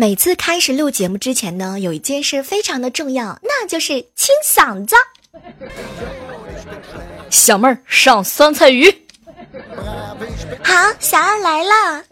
[0.00, 4.94] 每次开始录节目之前呢，有一件事非常的重要，那就是清嗓子。
[7.30, 8.86] 小妹儿上酸菜鱼。
[10.62, 12.04] 好，小二来了。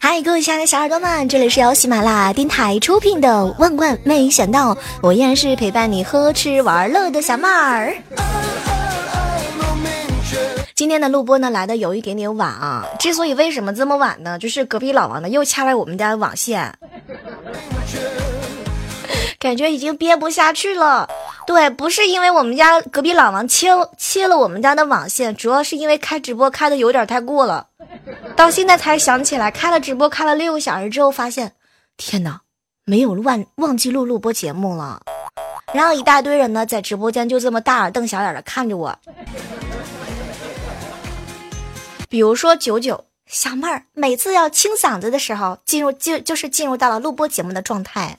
[0.00, 7.92] 嗨，各位亲爱的小耳朵们，这里是由喜马拉雅电台出品的《万万没想到》，我依然是陪伴你喝吃玩乐的小妹儿。
[10.82, 14.36] 今天的录播呢来的有一点点晚啊，之所以为什么这么晚呢？
[14.36, 16.76] 就是隔壁老王呢又掐了我们家的网线，
[19.38, 21.08] 感觉已经憋不下去了。
[21.46, 27.68] 对，不是因为我们家隔壁老王切切了我们家的网线，主要是因为开直播开的有点太过了，
[28.34, 31.52] 到现在才想起来，开了直播开了六个小时之后，发现
[31.96, 32.40] 天哪，
[32.84, 35.00] 没有忘忘记录录播节目了。
[35.72, 38.98] 然后一大堆人呢在直播间就这么大眼瞪小眼的看着我。
[42.12, 48.18] 比如说九九小妹儿，每次要清嗓子的时候，进入就就是进入到了录播节目的状态。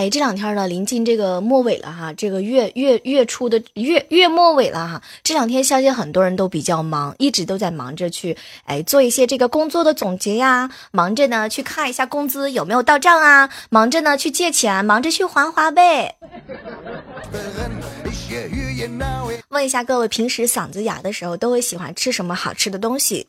[0.00, 5.02] 哎，这两天呢，临近这个末尾了哈，这个月月月初的月月末尾了哈。
[5.22, 8.34] 这两天相信很多人都比较忙，一直都在忙着去
[8.64, 16.16] 哎做一些这个工作的总结呀，忙着呢去看一下工资有没有到账啊，忙着呢去借钱，忙着去还花呗。
[19.50, 23.26] 问一下各位，平时嗓子哑的时候都会喜欢吃什么好吃的东西？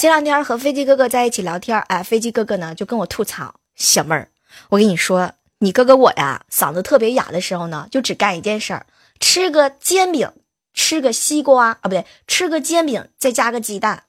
[0.00, 4.26] 前两天和飞机哥哥在一起聊天，哎，飞机哥哥呢就跟我吐槽，小妹儿，
[4.70, 5.30] 我跟你说。
[5.62, 8.86] 你哥哥我呀，嗓子特别哑的时候呢，就只干一件事儿，
[9.20, 10.32] 吃个煎饼，
[10.72, 14.04] 吃个西瓜啊，不对，吃个煎饼，再加个鸡蛋。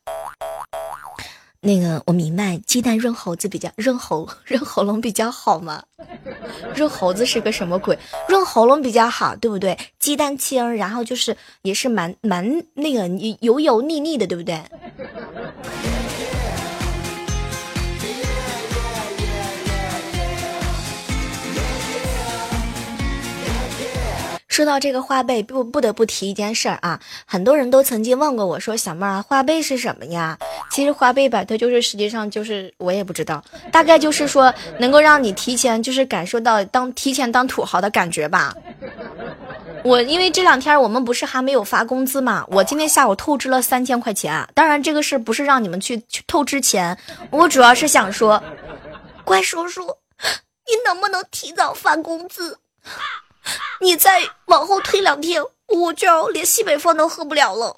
[1.60, 5.84] 那个我明白，鸡蛋润喉子比较润喉 润喉咙比较好嘛。
[6.74, 8.00] 润喉子是个什么鬼？
[8.30, 9.78] 润喉咙比较好，对不对？
[10.00, 13.10] 鸡蛋清，然后就是也是蛮蛮那个
[13.42, 14.64] 油油腻腻的，对不对？
[24.52, 27.00] 说到这个花呗，不不得不提一件事儿啊！
[27.26, 30.38] 很多人都曾经问过我说：“小妹儿，花呗是什么呀？”
[30.70, 33.42] 其实花呗吧，它就是实际上就是我也不知道，
[33.72, 38.54] 大概就是说能够让你提前就是感受到当提前当土豪的感觉吧。
[39.86, 44.46] 我因为这两天我们不是还没有发工资嘛，我今天下午透支了三千块钱。
[44.54, 46.98] 当然这个事不是让你们去去透支钱，
[47.30, 48.44] 我主要是想说，
[49.24, 49.82] 怪叔叔，
[50.68, 52.60] 你能不能提早发工资？
[53.80, 57.78] 你再往后推两天，我就要连西北风都喝不了了。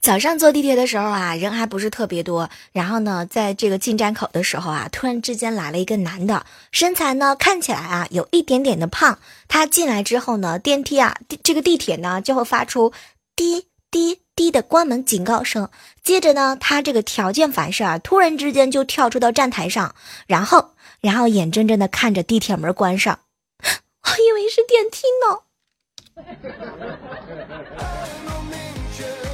[0.00, 2.48] 早上坐地铁的时候啊，人还不是特别多。
[2.72, 9.18] 然后呢，在这个进站口的时候啊，突然之间来了一个男的，身材呢看起来啊有一点点的胖。
[9.46, 12.92] 他进来之后呢，电梯啊，这个地铁呢就会发出
[13.36, 14.20] 滴滴。
[14.40, 15.68] 滴的关门警告声，
[16.02, 19.94] 接着呢，他这个条件反射啊，突然之间就跳出到站台上，
[20.26, 20.70] 然后，
[21.02, 23.18] 然后眼睁睁的看着地铁门关上，
[23.58, 25.40] 我以为是电梯呢。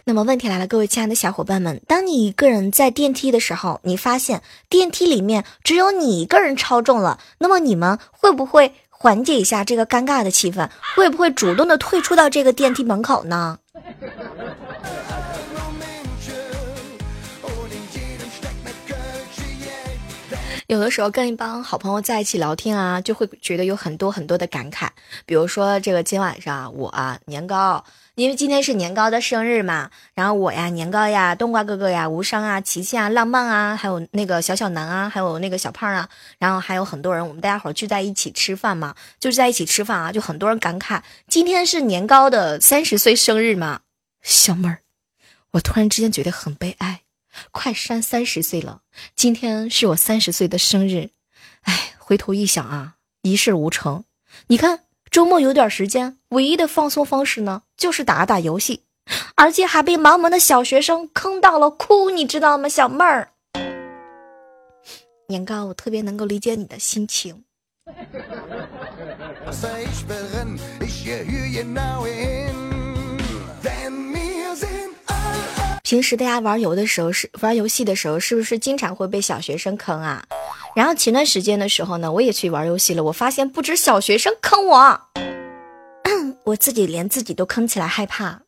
[0.05, 10.69] 那么问题来了，各位亲爱的小伙伴们，当你一个人在电梯的时候，你发现电梯里面只有你一个人超重了，那么你们会不会缓解一下这个尴尬的气氛？
[10.97, 13.61] 会不会主动的退出到这个电梯门口呢？
[20.67, 24.89] 有的时候跟一帮好朋友在一起聊天啊，就会觉得有很多很多的感慨。
[25.25, 27.85] 比如说这个今晚上我啊年糕，
[28.17, 43.83] 因为今天是年糕的生日嘛，然后我呀年糕呀冬瓜哥哥呀无伤啊琪琪啊浪漫啊，还有那个小小南啊，还有那个小胖啊，然后还有很多人，我们大家伙聚在一起吃饭嘛，就是在一起吃饭啊，就很多人感慨今天是年糕的三十岁生日嘛。
[44.21, 44.79] 小妹儿，
[45.53, 47.03] 我突然之间觉得很悲哀。
[47.51, 48.83] 快三三十岁了，
[49.15, 51.11] 今天是我三十岁的生日，
[51.63, 54.05] 哎，回头一想啊，一事无成。
[54.49, 58.83] 你看周末有点时间，唯一的放松方式呢，就是打打游戏，
[59.35, 63.31] 而且还被茫茫的小学生坑到了哭，你知道吗，小妹儿？
[65.29, 67.45] 年糕，我特别能够理解你的心情。
[75.87, 80.21] 平时大家玩游的时候是玩游戏的时候，是不是经常会被小学生坑啊？
[80.75, 85.01] 然后前段时间的时候呢，我也去玩游戏了，我发现不止小学生坑我，
[86.43, 88.41] 我自己连自己都坑起来害怕。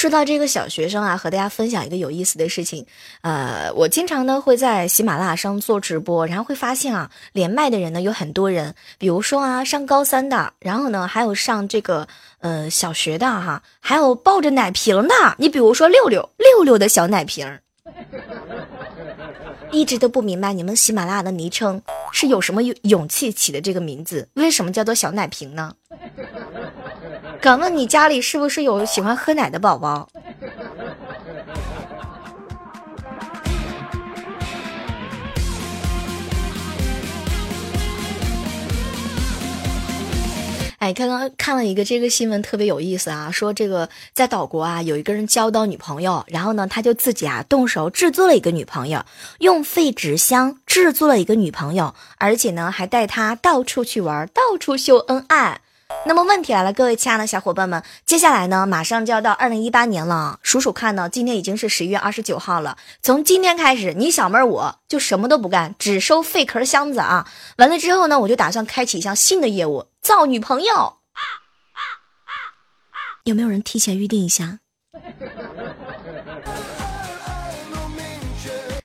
[0.00, 2.86] 说到这个小学生啊，和大家分享一个有意思的事情。
[3.20, 12.08] 呃，我经常呢会在喜马拉雅上做直播，然后会发现啊，连麦的人呢有很多人，比如说啊，上高三的，然后呢还有上这个
[12.38, 15.14] 呃小学的哈，还有抱着奶瓶的。
[15.36, 17.58] 你比如说六六六六的小奶瓶，
[19.72, 21.80] 一直都不明白你们喜马拉雅的昵称
[22.12, 25.74] 是有什么勇气起的这个名字，为什么叫做小奶瓶呢？
[27.40, 30.08] 敢问你家里是不是有喜欢喝奶的宝宝？
[40.80, 43.30] 哎，刚刚看了一个这个新闻，特别有意思啊！
[43.30, 49.04] 说这个在岛国啊，有一个人交到女朋友，然后呢，他就自己啊动手制作了一个女朋友，
[49.40, 55.60] 用废纸箱制作了一个女朋友，而且呢，还带她到处去玩，到处秀恩爱。
[56.06, 62.78] 那么问题来了，各位亲爱的小伙伴们，接下来呢，马上就要到二零一八年了，数数看呢，今天已经是十一月二十九号了。
[63.02, 67.28] 从今天开始，你小妹儿我就什么都不干，只收废壳箱子啊！
[67.58, 70.96] 完了之后呢，我就打算开启一项新的业务，造女朋友。
[73.24, 74.58] 有没有人提前预定一下？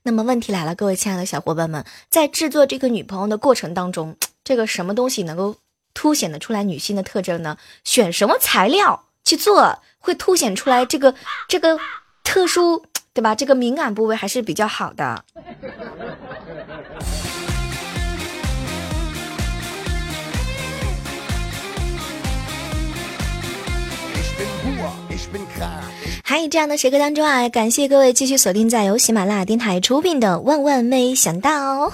[0.03, 5.55] 那么问题来了，各位亲爱的小伙伴们，在制作这个女朋友的过程当中，这个什么东西能够？
[5.95, 7.57] 凸显的出来女性的特征呢？
[7.83, 11.15] 选什么材料去做，会凸显出来这个
[11.47, 11.79] 这个
[12.23, 13.33] 特殊，对吧？
[13.33, 15.25] 这个敏感部位还是比较好的。
[26.27, 31.87] 还有这样的时刻当中啊，感谢各位继续锁定在由喜马拉雅电台出品的《万万没想到》。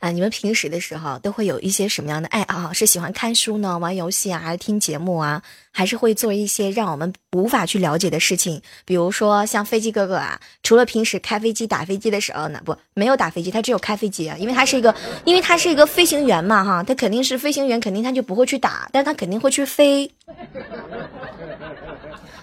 [0.00, 2.72] 啊，你们平时的时候都会有一些什么样的爱好？
[2.72, 5.42] 是喜欢看书呢，玩游戏啊，还是听节目啊？
[5.70, 8.62] 还是会做一些让我们无法去了解的事情？
[8.86, 14.94] 比如说像飞机哥哥啊，除了平时开飞机、打飞机的时候呢，不，没有打飞机，他只有开飞机啊，因为他是一个，
[15.24, 20.10] 因为他是一个飞行员嘛，哈，他肯定是飞行员，肯定他就不会去打，但他肯定会去飞。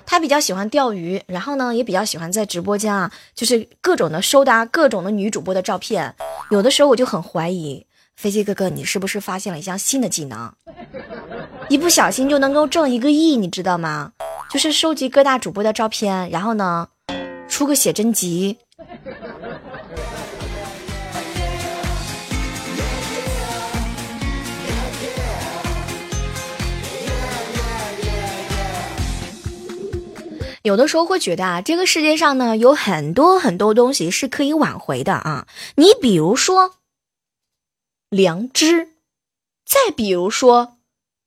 [0.06, 6.16] 他比较喜欢钓鱼，然后呢，也比较喜欢在直播间啊，就是各种的收搭各种的女主播的照片。
[6.52, 7.86] 有的时候我就很怀疑，
[8.16, 10.54] 飞机哥哥，你是不是发现了一项新的技能？
[11.70, 14.12] 一不小心就能够挣一个亿，你知道吗？
[14.52, 16.88] 就是收集各大主播的照片，然后呢，
[17.48, 18.58] 出个写真集。
[30.66, 35.48] 有的时候会觉得啊，这个世界上呢有很多很多东西是可以挽回的啊。
[35.76, 36.74] 你比如说
[38.10, 38.90] 良知，
[39.64, 40.78] 再比如说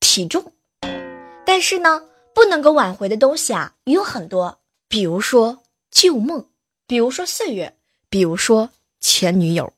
[0.00, 0.52] 体重，
[1.46, 2.02] 但是呢
[2.35, 4.58] 不能够挽回的东西啊也有很多，
[4.88, 6.46] 比如说旧梦，
[6.88, 7.76] 比如说岁月，
[8.11, 9.73] 比如说前女友。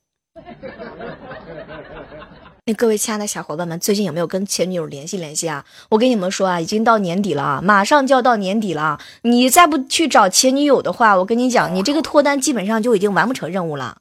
[2.75, 5.65] 各位亲爱的小伙伴们，最近有没有跟前女友联系联系啊？
[5.89, 8.99] 我跟你们说啊，已经到年底了，马上就要到年底了。
[9.23, 13.99] 你再不去找前女友的话，我跟你讲，你这个脱单基本上就已经完不成任务了。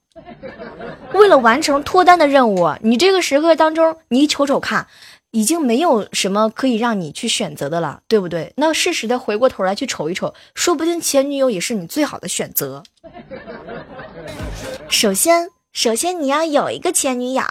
[1.13, 4.87] 为了完成脱单的任务，你这个时刻当中，你瞅瞅看，
[5.31, 8.53] 已经没有什么可以让你去选择的了，对不对？
[8.57, 12.83] 那适时的回过头来去瞅一瞅，说不定前女友也是你最好的选择。
[14.89, 17.43] 首先，首先你要有一个前女友。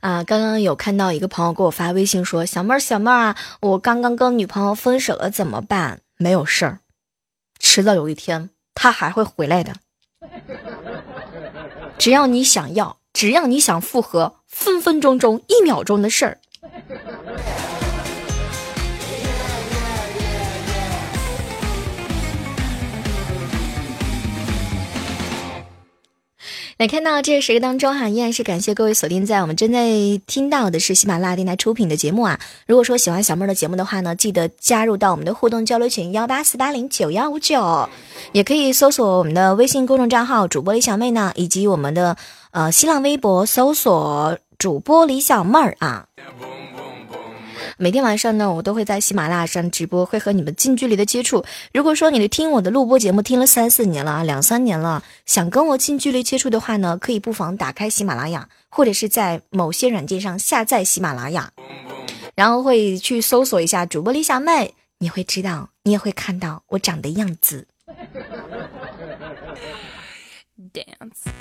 [0.00, 6.00] 啊，刚刚有看到一个朋友给我发微信说：“小妹儿，小妹儿啊，我刚刚跟女朋友分手了，怎么办？
[6.18, 6.80] 没有事儿，
[7.58, 9.74] 迟早有一天她还会回来的，
[11.96, 16.38] 只要你想要。”只要你想复合，分分钟钟、一秒钟的事儿。
[26.76, 29.88] 来看到这十个当中哈，依然是感谢各位锁定在我们正在
[30.26, 32.40] 听到的是喜马拉雅电台出品的节目啊。
[32.66, 37.88] 如果说喜欢小妹儿的节目的话呢，记得加入到我们的互动交流群幺八四八零九幺五九，
[38.32, 42.16] 也可以搜索我们的微信公众账号主播李小妹呢，以及我们的
[42.54, 46.06] 呃新浪微博搜索主播李小妹儿啊。
[47.76, 51.44] 每天晚上呢，我都会在喜马拉雅上直播，会和你们近距离的接触。
[51.72, 61.50] 如果说你听我的录播节目听了三四年了啊，两三年了，想跟我近距离接触的话呢，可以不妨打开喜马拉雅，或者是在某些软件上下载喜马拉雅。
[62.36, 67.66] 然后会去搜索一下主播李小妹，你会知道，你也会看到我长的样子。
[70.72, 71.32] Dance。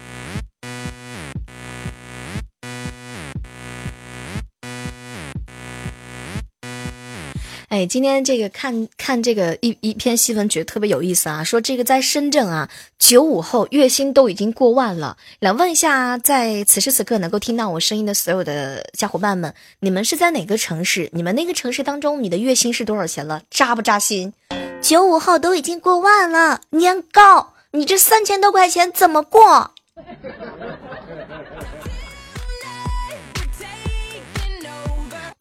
[7.74, 11.44] 哎，今天这个看看这个一一篇新闻，觉得特别有意思啊。
[11.44, 15.18] 说这个在深圳啊，九五后月薪都已经过万了。
[15.40, 21.10] 来问一下，在此时此刻能够听到我声音的所有的小伙伴们，你们是在哪个城市？
[21.14, 23.42] 你们那个城市当中，你的月薪是多少钱了？
[23.50, 24.32] 扎不扎心？
[24.80, 29.72] 九五后都已经过万了，年糕，你这三千多块钱怎么过？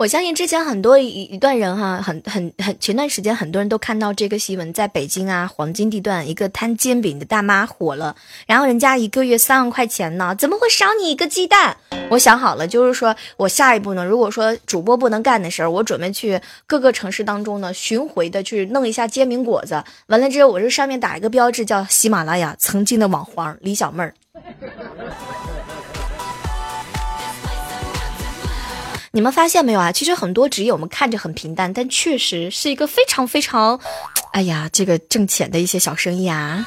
[0.03, 11.77] 我相信之前很多一一段人哈，很很很前段时间很多人都看到这个新闻，在北京啊黄金地段，一个摊煎饼的大妈火了，然后人家一个月三万块钱呢，怎么会少你一个鸡蛋？
[12.11, 24.13] 我想好了，就是说我下一步呢，如果说主播不能干的事儿，我准备去各个城市当中呢巡回的去弄一下煎饼果子，完了之后我这上面打一个标志，叫喜马拉雅曾经的网黄李小妹儿。
[29.15, 29.93] 你们发现没有啊？
[29.93, 33.79] 其实很多职业我们看着很平淡，但确实是一个非常非常，
[34.33, 36.67] 哎呀，这个挣钱的一些小生意啊。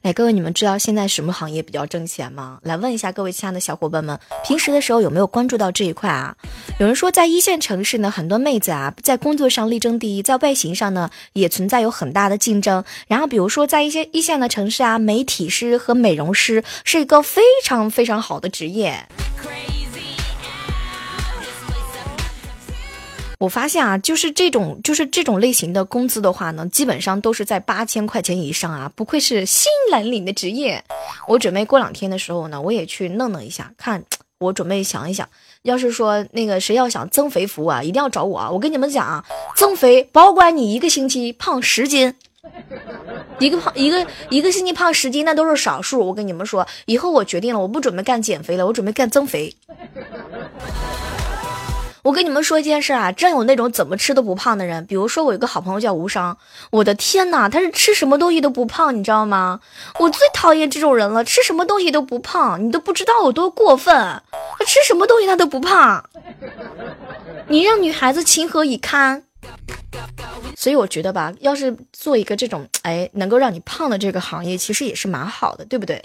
[0.00, 2.58] 来，各位，你们知道现在什么行业比较挣钱吗？
[2.62, 6.34] 来问一下各位亲爱的小伙伴们，平时的时候有没有关注到这一块啊？
[6.78, 12.82] 有人说，在一线城市呢，很多妹子啊，在工作上力争第一，在外形上呢，也存在有很大的竞争。
[13.08, 19.06] 然后，比如说在一些一线的城市啊，媒体师和美容师是一个非常非常好的职业。
[23.38, 28.90] 我发现啊，就是这种就是这种类型的工资的话呢，基本上都是在八千块钱以上啊。
[28.94, 30.82] 不愧是新蓝领的职业。
[31.28, 34.02] 我准备过两天的时候呢，我也去弄弄一下，看
[34.38, 35.28] 我准备想一想，
[35.62, 38.50] 要是说那个谁要想增肥服务啊，一定要找我啊！
[38.50, 39.24] 我跟你们讲啊，
[39.54, 42.14] 增肥保管你一个星期胖十斤，
[43.38, 46.06] 一个胖一个一个星期胖十斤那都是少数。
[46.06, 49.54] 我跟你们说，以后我决定了，我不准备干减肥了，我准备干增肥。
[52.06, 54.86] 我跟你们说一件事啊，真有那种怎么吃都不胖的人。
[54.86, 56.38] 比如说，我有个好朋友叫无伤，
[56.70, 59.58] 我的天呐，他是吃什么东西都不胖，你知道吗？
[59.98, 63.92] 我最讨厌这种人了，吃什么东西都不胖，你都不知道有多过分。
[63.92, 66.08] 他吃什么东西他都不胖，
[67.48, 69.24] 你让女孩子情何以堪？
[70.54, 76.00] 所以我觉得吧，要是做一个这种哎能够让你胖的这个行业，其实也是蛮好的，对不对？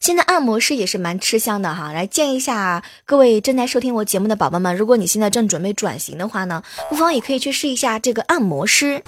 [0.00, 9.02] 现在按摩师也是蛮吃香的哈，来建议一下各位正在收听我节目的宝宝们，如果你现在正准备转型的话呢，不妨也可以去试一下这个按摩师。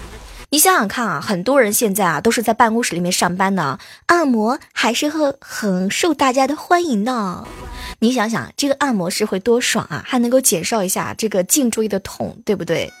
[0.51, 7.45] 你想想看啊，很多人现在啊都是在办公室里面上班的，按摩还是很很受大家的欢迎的。
[7.99, 12.91] 你想想，这个按摩师会多爽啊，还能够减少一下这个颈椎的痛，对不对？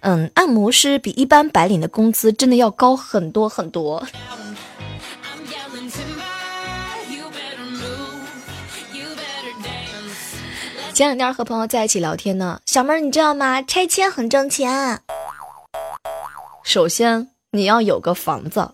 [0.00, 4.02] 嗯，按摩师比一般白领的工资真的要高很多很多。
[10.98, 13.62] 前两天和朋友在一起聊天呢，小妹儿你知道吗？
[13.62, 15.00] 拆迁很挣钱。
[16.64, 18.72] 首先你要有个房子，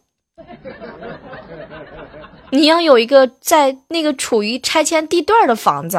[2.51, 5.99] 你要有一个在那个处于拆迁地段的房子。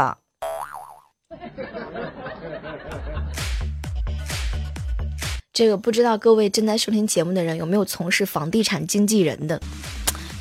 [5.53, 9.61] 这个不知道各位正在收听节目的人有没有从事房地产经纪人的？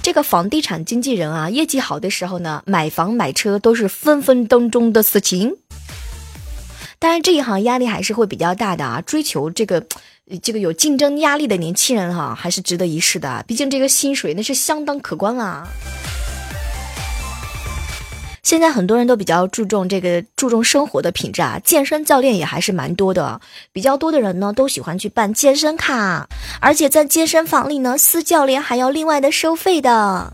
[0.02, 5.58] 这个房地产经纪人啊，业绩好的时候呢，买房买车都是分分钟钟的事情。
[7.04, 8.98] 但是这一行压力还是会比较大的啊！
[9.02, 9.84] 追求这个，
[10.42, 13.44] 这个有竞争压力的年轻人哈，还是值得一试的。
[13.46, 15.68] 毕竟这个薪水那是相当可观啊。
[18.42, 23.38] 现在很多人都比较注重这个注重生活的品质啊，健身教练也还是蛮多的。
[23.70, 26.26] 比较多的人呢都喜欢去办健身卡，
[26.58, 30.32] 而且在健身房里呢，私教练还要另外的收费的。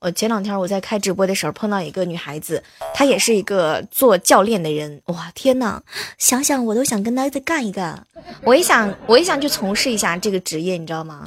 [0.00, 2.62] 我前两天我在开直播的时候碰到一个女孩子，
[2.94, 5.02] 她也是一个做教练的人。
[5.06, 5.82] 哇，天哪，
[6.18, 8.06] 想想我都想跟她再干一干。
[8.42, 11.26] 我也想，我也想去从事一下这个职业，你知道吗？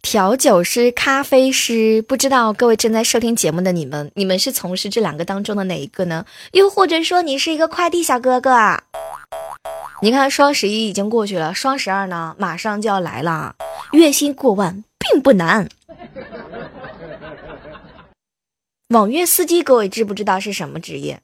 [0.00, 6.26] 调酒师、咖啡师，不知道各位正在收听节目的你们，你们是从事这两个当中的哪一个呢？
[6.52, 8.50] 又或者说你是一个快递小哥哥？
[10.04, 13.54] 你看，双十一已经过去了，双十二呢，马上就要来了。
[13.92, 15.68] 月薪过万并不难。
[18.88, 21.20] 网约司机，各位知不知道是什么职业？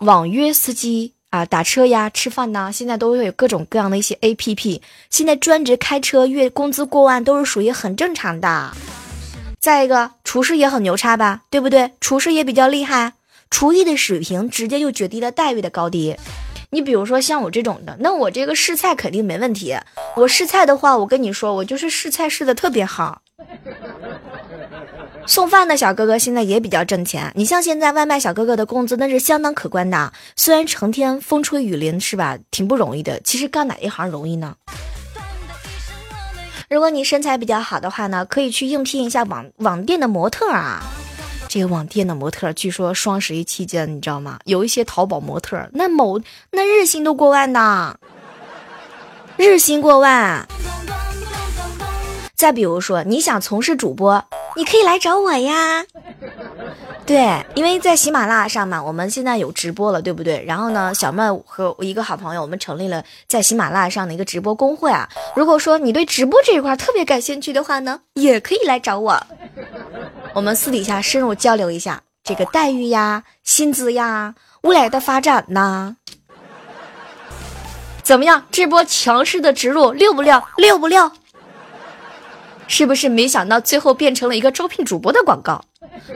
[0.00, 4.80] 网约司机啊，打车呀、吃饭呐，现在都会有各种各样的一些 APP。
[5.08, 8.72] 现在专职开车月工资过万都是属于很正常的。
[9.60, 11.92] 再一个，厨师也很牛叉吧，对不对？
[12.00, 13.12] 厨师也比较厉害，
[13.48, 16.16] 厨艺的水平直接就决定了待遇的高低。
[16.70, 19.76] 你比如说像我这种的，那我这个试菜肯定没问题。
[20.16, 23.22] 我试菜的话，我跟你说，我就是试菜试的特别好。
[25.26, 33.20] 送饭的小哥哥现在也比较挣钱，你像现在外卖小哥哥的工资那是相当可观的，虽然成天风吹雨淋是吧，挺不容易的。
[33.20, 34.54] 其实干哪一行容易呢？
[36.68, 40.82] 如果你身材比较好的话呢，可以去应聘一下网网店的模特啊。
[41.48, 44.38] 这个网店的模特，据说双十一期间，你知道吗？
[44.44, 47.98] 有一些淘宝模特，那某那日薪都过万的，
[49.36, 50.46] 日薪过万。
[52.38, 55.84] 再比如说，你想从事主播，你可以来找我呀。
[57.04, 60.44] 对，因为在喜马拉雅上嘛，我们现在有直播了，对不对？
[60.46, 65.08] 然后呢，小妹和我一个好朋友，我们成立了在喜马拉雅上的一个直播公会啊。
[65.34, 69.20] 如果说你对直播这一块特别感兴趣的话呢，也可以来找我，
[70.32, 75.96] 我们私底下深入交流一下这个待遇呀、薪资呀、未来的发展呐。
[78.04, 78.44] 怎么样？
[78.52, 80.40] 这波强势的植入六不六？
[80.56, 81.10] 六不六？
[82.68, 85.64] 是不是没想到最后变成了一个招聘主播的广告？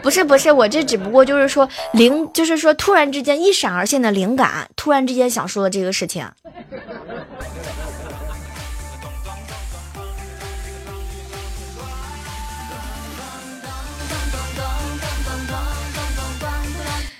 [0.02, 6.24] 不是不是，我这只不过就是说灵，就是说突然之间一闪而现的灵感，突然之间想说的这个事情。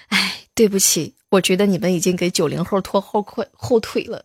[0.09, 4.25] 哎，对不起，我觉得你们已经给九零后拖后腿后腿了。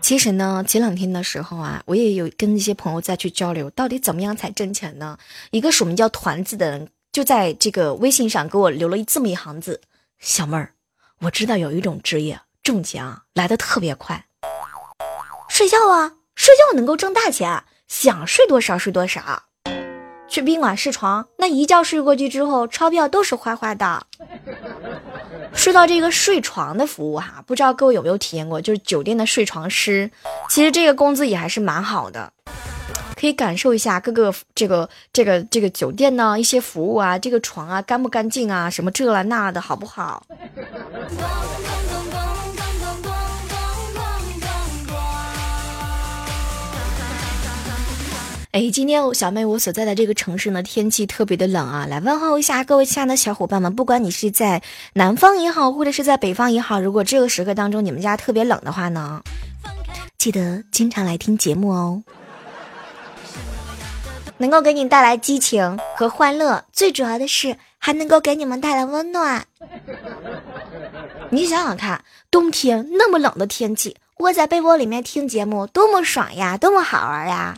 [0.00, 5.18] 其实呢，前两天的时候啊，我也有跟一些朋友再去交流，到底怎么样才挣钱呢？
[5.50, 9.82] 一个署名叫团子的人，就在这个微信上给我留了这么一行字：
[10.18, 10.72] 小妹儿，
[11.20, 14.24] 我知道有一种职业挣钱啊来的特别快，
[15.48, 19.44] 睡觉啊，睡觉能够挣大钱，想睡多少睡多少。
[20.28, 24.06] 去宾馆试床，那一觉睡过去之后，钞票都是哗哗的。
[25.58, 28.60] 说到这个睡床的服务哈，不知道各位有没有体验过？
[28.60, 30.08] 就是酒店的睡床师，
[30.48, 32.32] 其实这个工资也还是蛮好的，
[33.20, 40.24] 可以感受一下各个这个这个这个酒店呢一些服务啊，这个床啊干不干净啊，什么这了那的好不好？
[48.52, 51.84] 哎，今天小妹我所在的这个城市呢，天气特别的冷啊！
[51.86, 54.62] 来问候一下各位亲爱的小伙伴们，不管你是在
[54.94, 59.22] 南方也好，或者是在北方也好，如果这个时刻当中你们家特别冷的话呢，
[60.16, 62.02] 记得经常来听节目哦，
[64.38, 69.46] 能够给你带来激情和欢乐，最主要的是还能够给你们带来温暖。
[71.28, 73.94] 你想想看，冬天那么冷的天气。
[74.18, 77.56] 窝在被窝里面听节目，多么爽呀，多么好玩呀！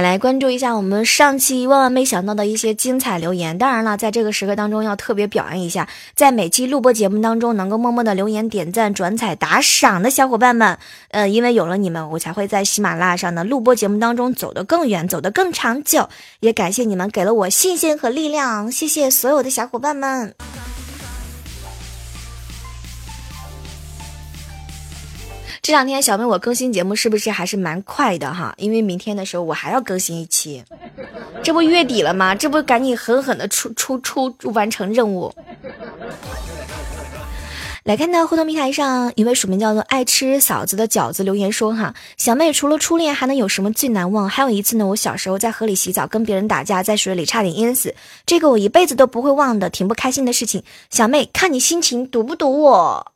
[0.00, 3.56] 来关注一下我们上期万万没想到的一些精彩留言。
[3.56, 10.76] 当然了，在这个时刻当中，要特别表扬一下，在每期录播节目当中能够默默的留言、点赞、转采、打赏的小伙伴们。
[11.10, 16.08] 呃，因为有了你们，我才会在喜马拉雅上的录播节目当中走得更远，走得更长久。
[16.40, 20.34] 也感谢你们给了我信心和力量，谢谢所有的小伙伴们。
[25.64, 28.52] 这两天小妹我更新节目是不是还是蛮快的哈？
[28.58, 30.62] 因为明天的时候我还要更新一期，
[31.42, 32.34] 这不月底了吗？
[32.34, 35.34] 这不赶紧狠狠的出出出完成任务。
[37.84, 44.28] 来看到互动平台上一位署名叫做爱吃嫂子的饺子留言说哈，小妹除了初恋还能有什么最难忘？
[44.28, 47.94] 还有一次呢，我小时候在河里洗澡跟别人打架，在水里差点淹死，
[48.26, 50.62] 这个我一辈子都不会忘的，挺不开心的事情。
[50.90, 53.13] 小妹看你心情堵不堵我？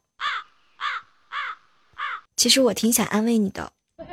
[2.39, 3.73] 其实我挺想安慰你的。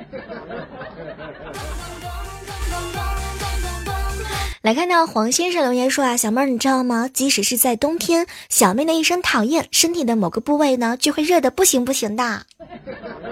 [4.64, 7.08] 来看到黄先生留言说啊，小妹儿你知道吗？
[7.08, 12.48] 即使是在冬天，小妹的一声讨厌，身体的某个部位呢就会热的不行不行的。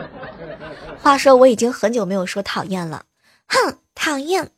[1.01, 3.05] 话说我已经很久没有说讨厌了，
[3.47, 4.51] 哼，讨厌。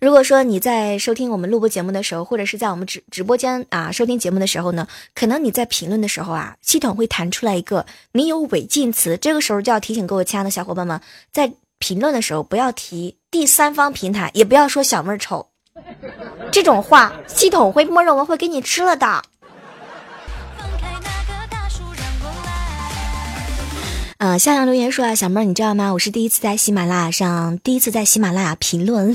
[0.00, 10.98] 如果说你在收听我们录播节目的时候，或者是在我们直直播间啊收听节目的时候呢，可能你在评论的时候啊，系统会弹出来一个你有违禁词，这个时候就要提醒各位亲爱的小伙伴们，
[11.30, 15.46] 在评论的时候不要提第三方平台，也不要说小妹儿丑，
[16.50, 19.22] 这种话系统会默认为会给你吃了的。
[24.16, 25.92] 呃，向阳留言说啊，小妹儿你知道吗？
[25.92, 29.14] 我是第一次在喜马拉雅上，第一次在喜马拉雅评论。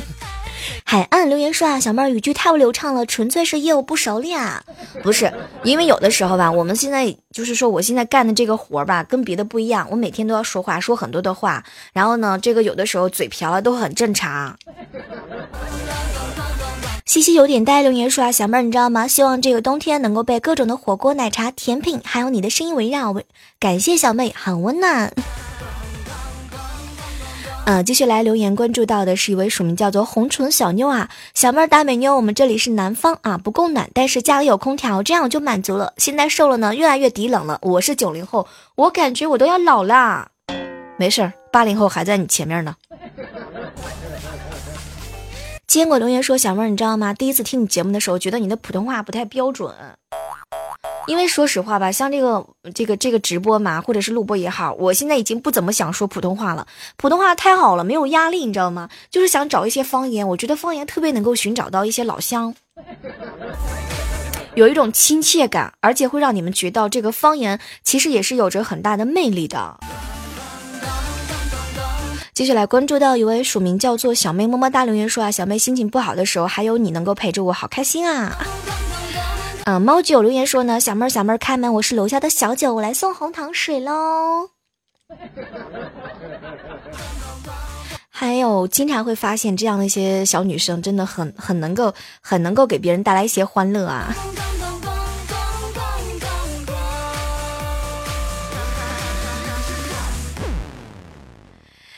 [0.83, 4.63] 海岸留言说啊，小妹儿语句太不流畅了，纯粹是业务不熟练啊。
[5.03, 5.31] 不是，
[5.63, 14.57] 因为有的时候吧，我们现在就是说，我现在干的这个活儿吧，跟别的不一样，我每天都要说话，说很多的话，然后呢，这个有的时候嘴瓢了都很正常。
[17.05, 19.07] 西西有点呆，留言说啊，小妹儿你知道吗？
[19.07, 23.15] 希望这个冬天能够被各种的火锅、奶茶、甜品，还有你的声音围绕。
[23.59, 25.13] 感谢小妹，很温暖。
[27.67, 35.91] 嗯，继续来留言，关注到的是一位署名叫做红唇小妞啊，小妹儿大美妞，我们这里是南方啊，不供暖，但是家里有空调，这样我就满足了。
[35.97, 37.57] 现在瘦了呢，越来越抵冷了。
[37.63, 40.29] 我是九零后，我感觉我都要老啦。
[40.97, 42.75] 没事儿，八零后还在你前面呢。
[45.65, 47.15] 坚果留言说，小妹儿你知道吗？
[47.15, 49.73] 第一次听你节目的时候，觉得你的普通话不太标准。
[51.07, 56.65] 因为说实话吧，像这个这个这个直播嘛，或者是录播也好，我现在已经不怎么想说普通话了。
[56.97, 58.89] 普通话太好了，没有压力，你知道吗？
[59.11, 62.55] 就是想找一些方言，我觉得方言特别能够寻找到一些老乡，
[64.55, 69.77] 有一种亲切感，而且会让你们觉得这个方言其实也是有着很大的魅力的。
[72.33, 78.35] 接下来关注到一位署名叫做小妹么么哒留言说啊，小妹心情不好的时候，还有你能够陪着我，好开心啊。
[79.65, 84.51] 嗯，猫九留言说呢，小妹儿小妹儿开门，我是楼下的小九，我来送红糖水喽。
[88.11, 94.13] 还有经常会发现这样的一些小女生，真的很很能够很能够给别人带来一些欢乐啊。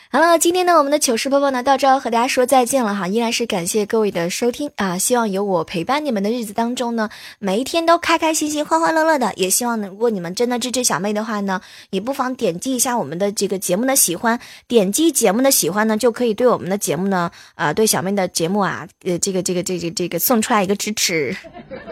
[0.09, 9.33] 好了，今天呢，我们的糗事播报呢到这要和大家说再见了哈，依然是感谢各位的收听啊，希望有我陪伴你们的日子当中呢，每一天都开开心心、欢欢乐乐的。
[9.35, 21.35] 也希望呢，如果你们真的支持小妹的话呢，也不妨点击一下我们的这个节目的喜欢，点击节目的喜欢呢，就可以对我们的节目呢，啊，对小妹的节目啊，呃，这个这个这个这个送出来一个支持。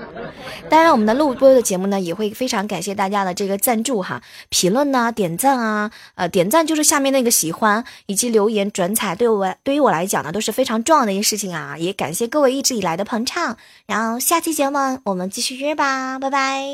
[0.69, 7.83] 当然，我们的录播的节目呢，也会非常感谢大家的这个赞助哈，评论呐，点赞啊，呃，点赞就是下面那个喜欢。
[8.07, 11.77] 以及留言转采，对我对于我来讲呢，都是非常重要的一件事情啊！
[11.77, 16.65] 也感谢各位一直以来的捧场，然后下期节目我们继续约吧，拜拜。